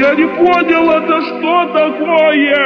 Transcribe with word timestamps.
Я 0.00 0.14
не 0.14 0.24
понял, 0.28 0.90
это 0.92 1.20
что 1.20 1.66
такое? 1.74 2.64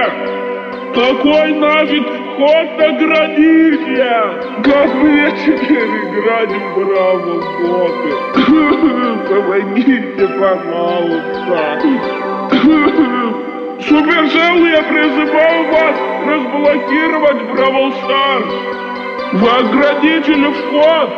Какой 0.94 1.52
нафиг 1.54 2.06
вход 2.06 2.78
на 2.78 2.92
границе? 2.92 4.06
Как 4.62 4.94
мне 4.94 5.32
теперь 5.44 5.92
играть 6.04 6.52
в 6.52 6.74
Браво 6.76 7.34
боты? 7.58 8.10
Помогите, 9.28 10.24
пожалуйста. 10.38 11.58
Супершел, 13.82 14.56
я 14.66 14.82
призываю 14.84 15.60
вас 15.72 15.96
разблокировать 16.28 17.42
Бравл 17.50 17.92
Старс. 17.94 18.52
Вы 19.32 19.48
ограничили 19.50 20.52
вход. 20.52 21.10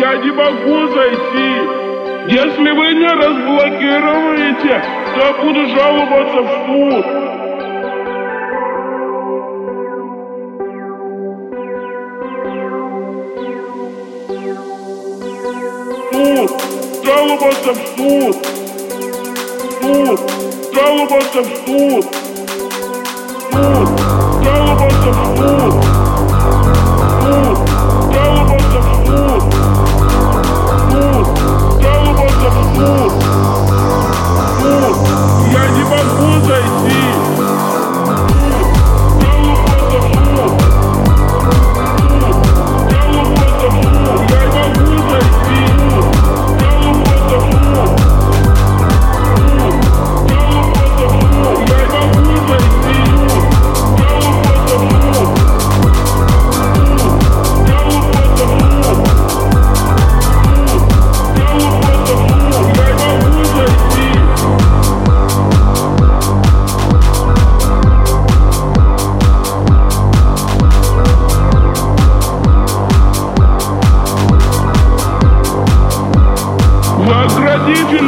Я 0.00 0.16
не 0.16 0.30
могу 0.32 0.86
зайти. 0.86 1.79
Если 2.28 2.70
вы 2.70 2.94
не 2.94 3.08
разблокируете, 3.08 4.82
то 5.14 5.32
буду 5.42 5.66
жаловаться 5.68 6.42
в 6.42 6.50
суд. 6.66 7.06
Суд! 16.12 16.50
Жаловаться 17.04 17.72
в 17.72 17.76
суд! 17.96 18.36
Суд! 19.80 20.20
Жаловаться 20.74 21.40
в 21.40 21.46
суд! 21.66 22.04
Суд! 23.50 23.88
Жаловаться 24.44 25.10
в! 25.10 25.36
Суд! 25.36 26.09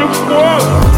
Вы 0.02 0.08
ограничили 0.08 0.08
вход! 0.08 0.91